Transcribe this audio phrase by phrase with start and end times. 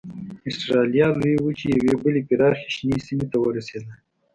[0.49, 3.91] اسټرالیا لویې وچې یوې بلې پراخې شنې سیمې ته ورسېدل.